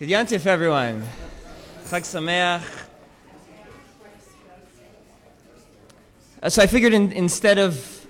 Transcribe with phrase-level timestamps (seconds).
[0.00, 1.02] Yantif, everyone.
[1.84, 2.62] Chag Sameach.
[6.42, 8.06] Uh, so I figured in, instead of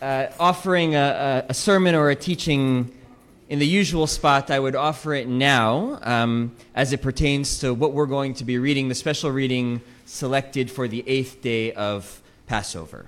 [0.00, 2.96] uh, offering a, a, a, sermon or a teaching
[3.48, 7.94] in the usual spot, I would offer it now um, as it pertains to what
[7.94, 13.06] we're going to be reading, the special reading selected for the eighth day of Passover.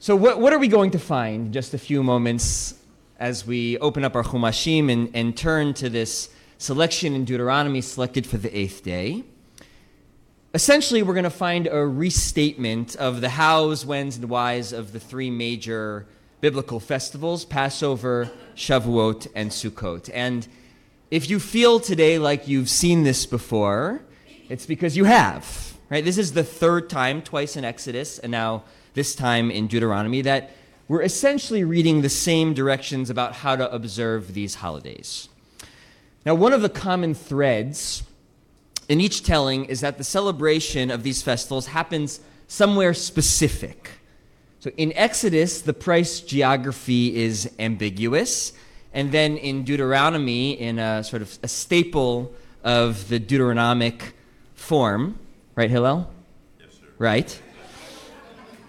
[0.00, 2.74] So, what, what are we going to find just a few moments
[3.20, 6.28] as we open up our Chumashim and, and turn to this
[6.62, 9.24] selection in Deuteronomy selected for the eighth day.
[10.54, 15.00] Essentially, we're going to find a restatement of the hows, whens, and whys of the
[15.00, 16.06] three major
[16.40, 20.08] biblical festivals Passover, Shavuot, and Sukkot.
[20.14, 20.46] And
[21.10, 24.00] if you feel today like you've seen this before,
[24.48, 25.76] it's because you have.
[25.90, 26.04] Right?
[26.04, 28.62] This is the third time, twice in Exodus, and now
[28.94, 30.52] this time in Deuteronomy, that
[30.86, 35.28] we're essentially reading the same directions about how to observe these holidays.
[36.24, 38.04] Now, one of the common threads
[38.88, 43.90] in each telling is that the celebration of these festivals happens somewhere specific.
[44.60, 48.52] So in Exodus, the price geography is ambiguous.
[48.92, 54.12] And then in Deuteronomy, in a sort of a staple of the Deuteronomic
[54.54, 55.18] form,
[55.56, 56.08] right, Hillel?
[56.60, 56.86] Yes, sir.
[56.98, 57.42] Right?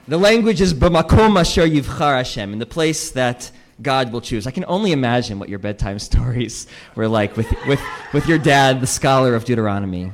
[0.07, 3.51] The language is b'makom asher yivchar Hashem, in the place that
[3.81, 4.45] God will choose.
[4.47, 7.81] I can only imagine what your bedtime stories were like with, with,
[8.14, 10.11] with your dad, the scholar of Deuteronomy.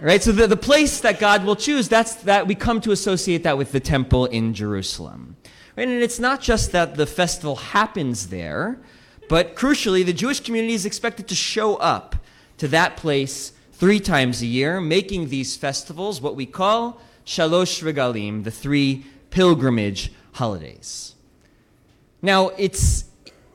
[0.00, 0.22] Right?
[0.22, 3.56] So the, the place that God will choose, that's that we come to associate that
[3.56, 5.36] with the temple in Jerusalem.
[5.76, 5.86] Right?
[5.86, 8.80] And it's not just that the festival happens there,
[9.28, 12.16] but crucially, the Jewish community is expected to show up
[12.58, 18.44] to that place three times a year, making these festivals what we call Shalosh Regalim,
[18.44, 21.14] the three pilgrimage holidays.
[22.24, 23.04] Now, it's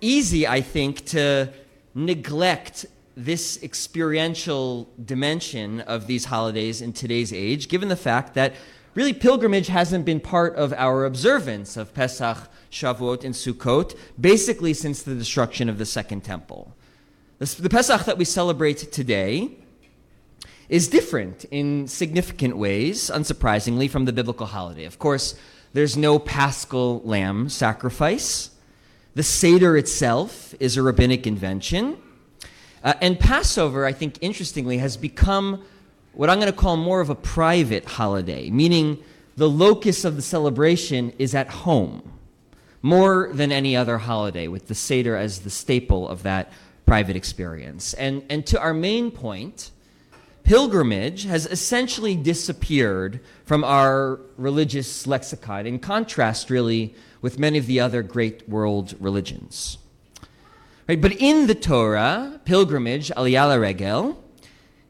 [0.01, 1.53] easy, I think, to
[1.95, 2.85] neglect
[3.15, 8.53] this experiential dimension of these holidays in today's age, given the fact that
[8.93, 12.37] really pilgrimage hasn't been part of our observance of Pesach,
[12.69, 16.75] Shavuot, and Sukkot, basically since the destruction of the Second Temple.
[17.39, 19.51] The Pesach that we celebrate today
[20.67, 24.83] is different in significant ways, unsurprisingly, from the biblical holiday.
[24.83, 25.35] Of course,
[25.71, 28.49] there's no paschal lamb sacrifice.
[29.17, 31.97] The Seder itself is a rabbinic invention.
[32.83, 35.63] Uh, and Passover, I think, interestingly, has become
[36.13, 38.99] what I'm going to call more of a private holiday, meaning
[39.35, 42.13] the locus of the celebration is at home
[42.83, 46.51] more than any other holiday, with the Seder as the staple of that
[46.85, 47.95] private experience.
[47.95, 49.71] And, and to our main point,
[50.43, 57.79] pilgrimage has essentially disappeared from our religious lexicon, in contrast, really, with many of the
[57.79, 59.77] other great world religions.
[60.87, 61.01] Right?
[61.01, 64.23] But in the Torah, pilgrimage, aliyah regel,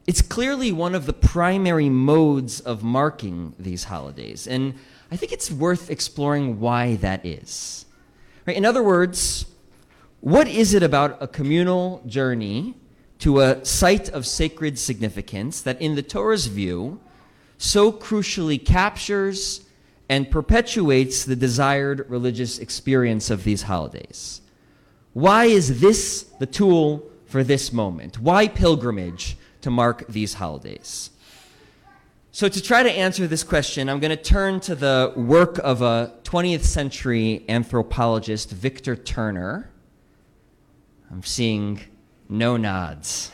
[0.06, 4.46] it's clearly one of the primary modes of marking these holidays.
[4.46, 4.74] And
[5.10, 7.84] I think it's worth exploring why that is.
[8.46, 8.56] Right?
[8.56, 9.46] In other words,
[10.20, 12.74] what is it about a communal journey
[13.18, 17.00] to a site of sacred significance that, in the Torah's view,
[17.58, 19.66] so crucially captures
[20.08, 24.40] and perpetuates the desired religious experience of these holidays.
[25.12, 28.18] Why is this the tool for this moment?
[28.18, 31.10] Why pilgrimage to mark these holidays?
[32.30, 35.82] So, to try to answer this question, I'm going to turn to the work of
[35.82, 39.70] a 20th century anthropologist, Victor Turner.
[41.10, 41.80] I'm seeing
[42.28, 43.32] no nods.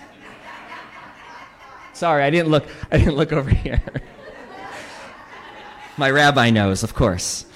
[1.93, 3.83] Sorry, I didn't look I didn't look over here.
[5.97, 7.47] My rabbi knows, of course.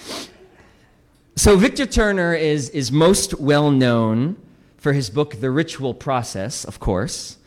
[1.35, 4.37] So, Victor Turner is, is most well known
[4.77, 7.39] for his book, The Ritual Process, of course,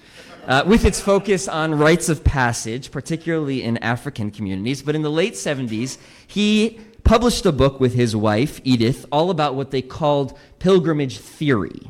[0.48, 4.82] uh, with its focus on rites of passage, particularly in African communities.
[4.82, 5.98] But in the late 70s,
[6.28, 11.90] he published a book with his wife, Edith, all about what they called pilgrimage theory.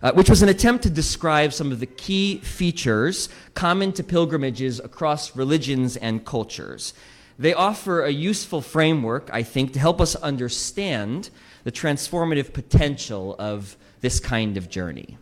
[0.00, 4.78] Uh, which was an attempt to describe some of the key features common to pilgrimages
[4.78, 6.94] across religions and cultures.
[7.38, 11.30] They offer a useful framework, I think, to help us understand
[11.64, 15.16] the transformative potential of this kind of journey.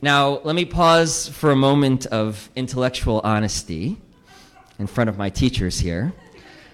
[0.00, 4.00] Now, let me pause for a moment of intellectual honesty
[4.78, 6.12] in front of my teachers here.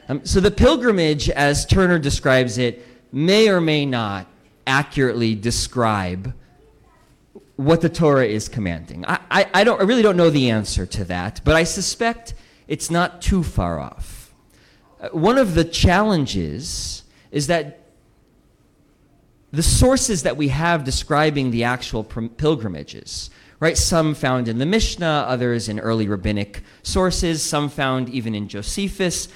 [0.09, 4.27] Um, so, the pilgrimage, as Turner describes it, may or may not
[4.67, 6.33] accurately describe
[7.57, 9.05] what the Torah is commanding.
[9.07, 12.35] I, I, I, don't, I really don't know the answer to that, but I suspect
[12.69, 14.33] it's not too far off.
[15.01, 17.81] Uh, one of the challenges is that
[19.51, 23.31] the sources that we have describing the actual pilgrimages,
[23.61, 23.79] right?
[23.79, 29.29] Some found in the Mishnah, others in early rabbinic sources, some found even in Josephus.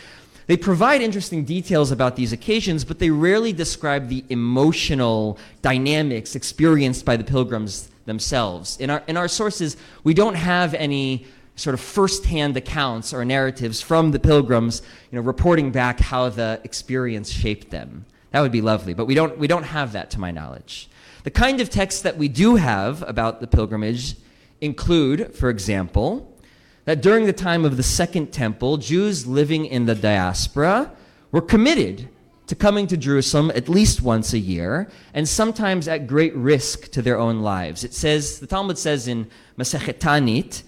[0.49, 7.07] They provide interesting details about these occasions, but they rarely describe the emotional dynamics experienced
[7.07, 8.77] by the pilgrims themselves.
[8.79, 11.27] In our, in our sources, we don't have any
[11.63, 14.83] sort of first-hand accounts or narratives from the pilgrims,
[15.13, 18.05] you know, reporting back how the experience shaped them.
[18.33, 20.89] That would be lovely, but we don't, we don't have that to my knowledge.
[21.23, 24.17] The kind of texts that we do have about the pilgrimage
[24.61, 26.37] include, for example,
[26.85, 30.91] that during the time of the Second Temple, Jews living in the diaspora
[31.31, 32.09] were committed
[32.49, 37.03] to coming to Jerusalem at least once a year, and sometimes at great risk to
[37.03, 37.85] their own lives.
[37.85, 40.65] It says, the Talmud says in Masechet Ta'anit,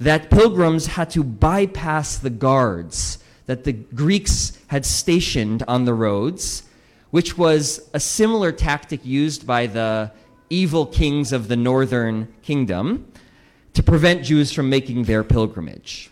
[0.00, 6.62] that pilgrims had to bypass the guards that the Greeks had stationed on the roads
[7.10, 10.12] which was a similar tactic used by the
[10.50, 13.10] evil kings of the northern kingdom
[13.74, 16.10] to prevent Jews from making their pilgrimage.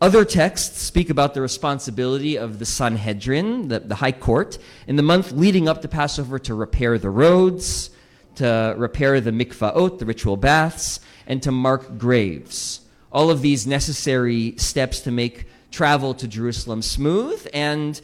[0.00, 5.02] Other texts speak about the responsibility of the Sanhedrin, the, the high court, in the
[5.02, 7.90] month leading up to Passover to repair the roads,
[8.36, 12.80] to repair the mikvaot, the ritual baths, and to mark graves.
[13.12, 18.00] All of these necessary steps to make travel to Jerusalem smooth and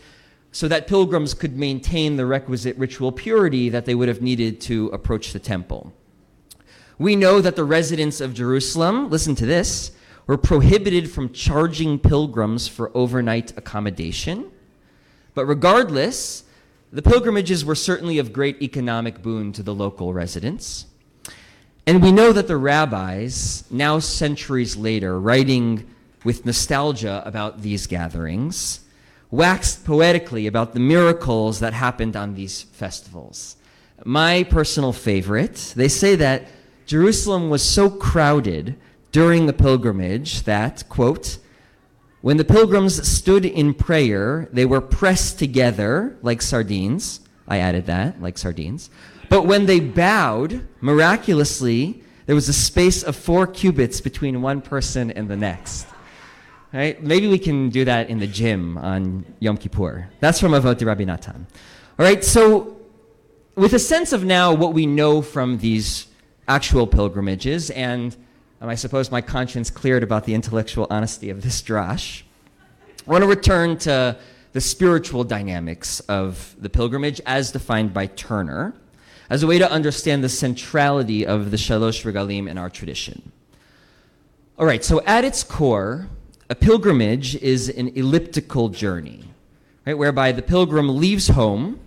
[0.52, 4.86] so that pilgrims could maintain the requisite ritual purity that they would have needed to
[4.88, 5.92] approach the temple.
[6.98, 9.92] We know that the residents of Jerusalem, listen to this,
[10.26, 14.50] were prohibited from charging pilgrims for overnight accommodation.
[15.34, 16.44] But regardless,
[16.90, 20.86] the pilgrimages were certainly of great economic boon to the local residents.
[21.88, 25.88] And we know that the rabbis, now centuries later, writing
[26.24, 28.80] with nostalgia about these gatherings,
[29.30, 33.56] waxed poetically about the miracles that happened on these festivals.
[34.04, 36.48] My personal favorite, they say that
[36.86, 38.76] Jerusalem was so crowded
[39.12, 41.38] during the pilgrimage that, quote,
[42.20, 47.20] when the pilgrims stood in prayer, they were pressed together like sardines.
[47.46, 48.90] I added that, like sardines.
[49.28, 55.11] But when they bowed, miraculously, there was a space of four cubits between one person
[55.11, 55.87] and the next.
[56.73, 57.02] Right?
[57.02, 60.11] Maybe we can do that in the gym on Yom Kippur.
[60.20, 61.46] That's from Avot Rabbi Natan.
[61.99, 62.76] All right, so
[63.55, 66.08] with a sense of now what we know from these
[66.49, 68.14] actual pilgrimages, and
[68.61, 72.23] um, I suppose my conscience cleared about the intellectual honesty of this drash,
[73.06, 74.19] I want to return to
[74.52, 78.75] the spiritual dynamics of the pilgrimage as defined by Turner,
[79.28, 83.32] as a way to understand the centrality of the Shalosh Regalim in our tradition.
[84.58, 86.08] All right, so at its core,
[86.49, 89.25] a pilgrimage is an elliptical journey,
[89.85, 91.80] right, whereby the pilgrim leaves home,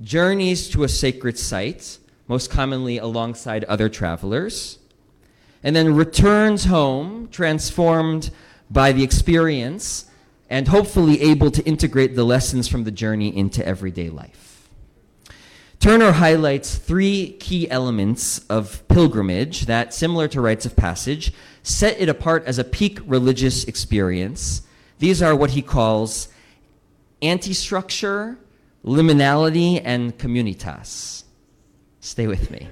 [0.00, 4.78] journeys to a sacred site, most commonly alongside other travelers,
[5.62, 8.30] and then returns home transformed
[8.70, 10.04] by the experience
[10.50, 14.47] and hopefully able to integrate the lessons from the journey into everyday life.
[15.80, 21.32] Turner highlights three key elements of pilgrimage that, similar to rites of passage,
[21.62, 24.62] set it apart as a peak religious experience.
[24.98, 26.28] These are what he calls
[27.22, 28.38] anti-structure,
[28.84, 31.22] liminality, and communitas.
[32.00, 32.66] Stay with me.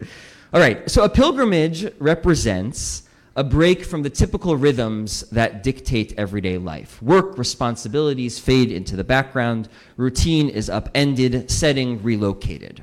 [0.52, 3.04] All right, so a pilgrimage represents
[3.34, 7.00] a break from the typical rhythms that dictate everyday life.
[7.02, 12.82] Work responsibilities fade into the background, routine is upended, setting relocated.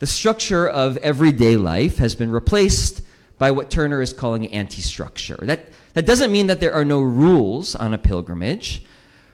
[0.00, 3.02] The structure of everyday life has been replaced
[3.38, 5.38] by what Turner is calling anti structure.
[5.42, 8.84] That, that doesn't mean that there are no rules on a pilgrimage,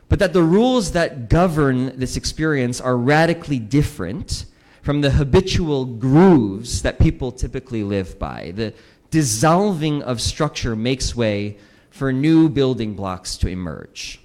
[0.08, 4.46] but that the rules that govern this experience are radically different
[4.82, 8.52] from the habitual grooves that people typically live by.
[8.54, 8.72] The
[9.16, 11.56] dissolving of structure makes way
[11.88, 14.20] for new building blocks to emerge.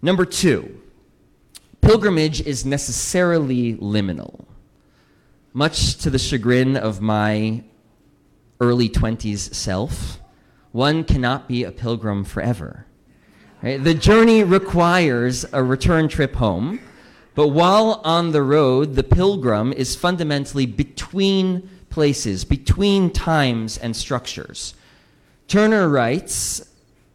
[0.00, 0.80] Number two,
[1.80, 4.44] pilgrimage is necessarily liminal.
[5.52, 7.64] Much to the chagrin of my
[8.60, 10.20] early 20s self,
[10.70, 12.86] one cannot be a pilgrim forever.
[13.60, 13.82] Right?
[13.82, 16.78] The journey requires a return trip home,
[17.34, 24.74] but while on the road, the pilgrim is fundamentally between places, between times and structures.
[25.48, 26.60] Turner writes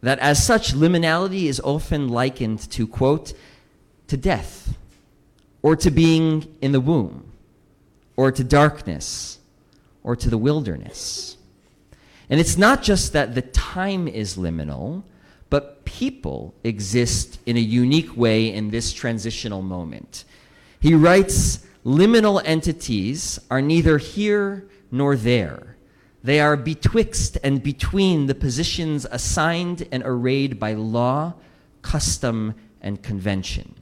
[0.00, 3.32] that as such, liminality is often likened to, quote,
[4.08, 4.76] to death,
[5.62, 7.30] or to being in the womb,
[8.16, 9.38] or to darkness,
[10.02, 11.36] or to the wilderness.
[12.28, 15.04] And it's not just that the time is liminal,
[15.48, 20.24] but people exist in a unique way in this transitional moment.
[20.80, 25.76] He writes liminal entities are neither here nor there.
[26.22, 31.34] They are betwixt and between the positions assigned and arrayed by law,
[31.82, 33.74] custom, and convention.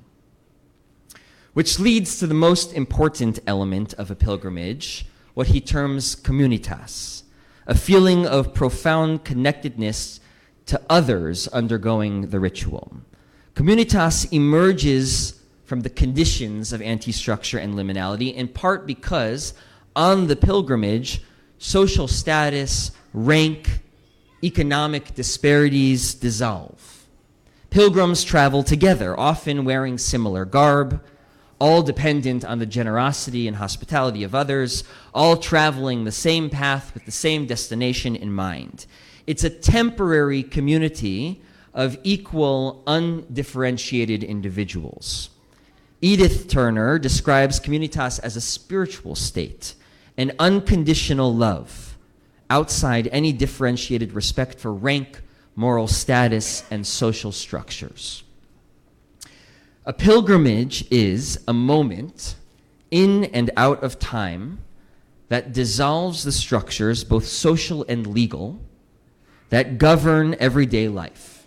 [1.53, 7.25] Which leads to the most important element of a pilgrimage, what he terms communitas,
[7.67, 10.21] a feeling of profound connectedness
[10.67, 13.03] to others undergoing the ritual.
[13.55, 15.40] Communitas emerges
[15.71, 19.55] from the conditions of anti structure and liminality, in part because
[19.95, 21.23] on the pilgrimage,
[21.59, 23.79] social status, rank,
[24.43, 27.07] economic disparities dissolve.
[27.71, 31.01] Pilgrims travel together, often wearing similar garb,
[31.61, 34.83] all dependent on the generosity and hospitality of others,
[35.15, 38.87] all traveling the same path with the same destination in mind.
[39.25, 41.41] It's a temporary community
[41.73, 45.31] of equal, undifferentiated individuals.
[46.03, 49.75] Edith Turner describes communitas as a spiritual state,
[50.17, 51.99] an unconditional love,
[52.49, 55.21] outside any differentiated respect for rank,
[55.55, 58.23] moral status, and social structures.
[59.85, 62.37] A pilgrimage is a moment
[62.91, 64.59] in and out of time
[65.29, 68.61] that dissolves the structures, both social and legal,
[69.51, 71.47] that govern everyday life.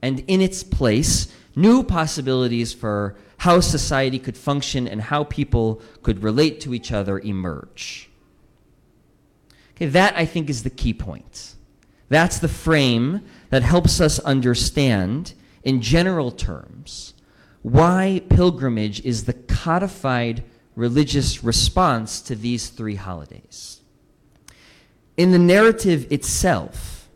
[0.00, 6.22] And in its place, new possibilities for how society could function and how people could
[6.22, 8.08] relate to each other emerge.
[9.74, 11.54] Okay, that I think is the key point.
[12.08, 17.14] That's the frame that helps us understand, in general terms,
[17.62, 20.42] why pilgrimage is the codified
[20.74, 23.80] religious response to these three holidays.
[25.16, 27.08] In the narrative itself,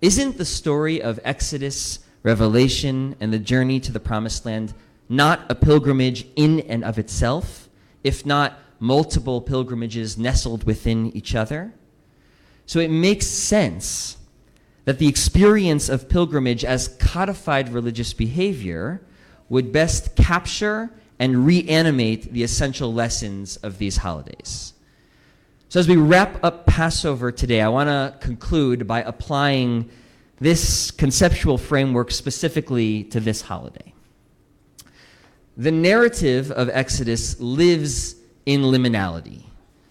[0.00, 4.74] isn't the story of Exodus, Revelation, and the journey to the Promised Land
[5.08, 7.68] not a pilgrimage in and of itself,
[8.04, 11.72] if not multiple pilgrimages nestled within each other?
[12.66, 14.18] So it makes sense
[14.84, 19.02] that the experience of pilgrimage as codified religious behavior
[19.48, 24.74] would best capture and reanimate the essential lessons of these holidays.
[25.70, 29.90] So, as we wrap up Passover today, I want to conclude by applying
[30.40, 33.92] this conceptual framework specifically to this holiday.
[35.56, 38.14] The narrative of Exodus lives
[38.46, 39.42] in liminality.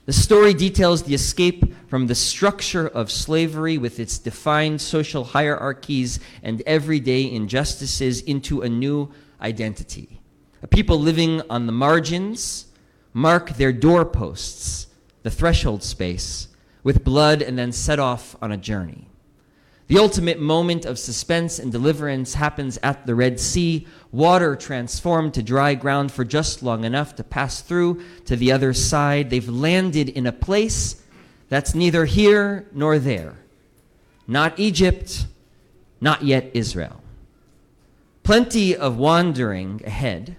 [0.06, 6.22] The story details the escape from the structure of slavery with its defined social hierarchies
[6.42, 9.12] and everyday injustices into a new
[9.42, 10.22] identity.
[10.64, 12.68] A people living on the margins
[13.12, 14.88] mark their doorposts,
[15.24, 16.48] the threshold space,
[16.84, 19.10] with blood and then set off on a journey.
[19.88, 25.44] The ultimate moment of suspense and deliverance happens at the Red Sea, water transformed to
[25.44, 29.30] dry ground for just long enough to pass through to the other side.
[29.30, 31.02] They've landed in a place
[31.48, 33.36] that's neither here nor there.
[34.28, 35.26] Not Egypt,
[36.02, 37.02] not yet Israel
[38.28, 40.36] plenty of wandering ahead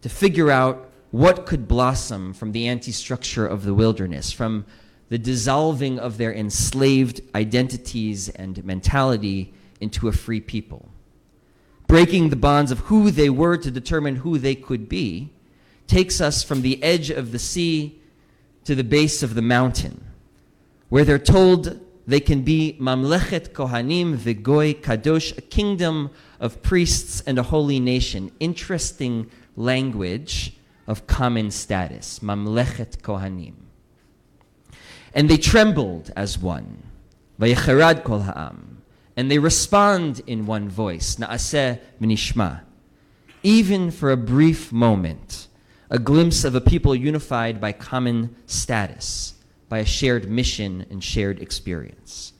[0.00, 4.64] to figure out what could blossom from the anti structure of the wilderness, from
[5.12, 10.88] the dissolving of their enslaved identities and mentality into a free people.
[11.86, 15.30] Breaking the bonds of who they were to determine who they could be
[15.86, 18.00] takes us from the edge of the sea
[18.64, 20.02] to the base of the mountain,
[20.88, 26.08] where they're told they can be Mamlechet Kohanim Vigoy Kadosh, a kingdom
[26.40, 28.32] of priests and a holy nation.
[28.40, 32.20] Interesting language of communitas.
[32.20, 33.61] Mamlechet Kohanim.
[35.14, 36.82] And they trembled as one.
[37.40, 38.82] Vayecherad kol ha'am.
[39.16, 41.16] And they respond in one voice.
[41.16, 42.62] Na'aseh v'nishma.
[43.42, 45.48] Even for a brief moment,
[45.90, 49.34] a glimpse of a people unified by common status
[49.68, 52.32] by a shared mission and shared experience.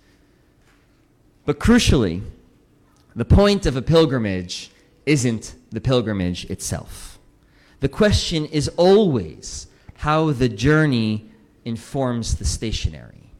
[1.44, 2.22] But crucially,
[3.16, 4.70] the point of a pilgrimage
[5.06, 7.18] isn't the pilgrimage itself.
[7.80, 11.30] The question is always how the journey
[11.64, 13.32] informs the stationary,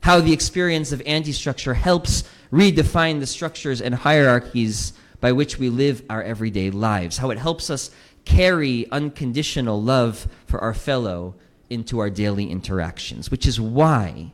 [0.00, 5.68] how the experience of anti structure helps redefine the structures and hierarchies by which we
[5.68, 7.90] live our everyday lives, how it helps us
[8.24, 11.34] carry unconditional love for our fellow
[11.70, 14.32] into our daily interactions, which is why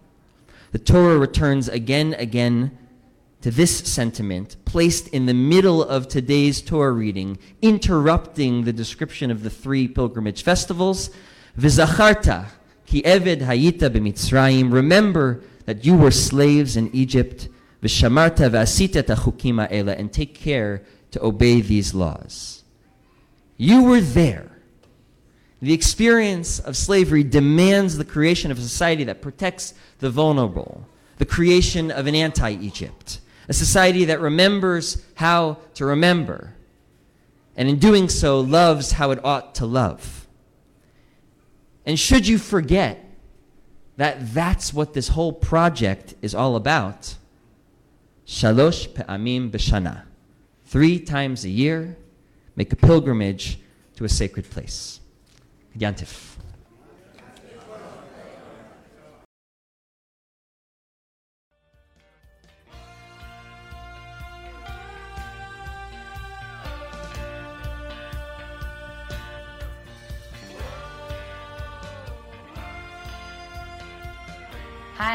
[0.73, 2.77] the Torah returns again again
[3.41, 9.43] to this sentiment placed in the middle of today's Torah reading, interrupting the description of
[9.43, 11.11] the three pilgrimage festivals.
[11.59, 12.47] Vizacharta
[12.91, 14.73] ki eved hayita b'mitzrayim.
[14.73, 17.49] Remember that you were slaves in Egypt.
[17.83, 20.83] V'shamarta v'asita chukim ela, and take care
[21.13, 22.65] to obey these laws.
[23.57, 24.51] You were there.
[25.63, 30.87] The experience of slavery demands the creation of a society that protects the vulnerable,
[31.19, 36.55] the creation of an anti Egypt, a society that remembers how to remember,
[37.57, 40.20] and in doing so, loves how it ought to love.
[41.91, 43.05] And should you forget
[43.97, 47.17] that that's what this whole project is all about,
[48.25, 50.03] shalosh pe'amim b'shana,
[50.67, 51.97] three times a year,
[52.55, 53.59] make a pilgrimage
[53.97, 55.01] to a sacred place.
[55.77, 56.37] Yantif.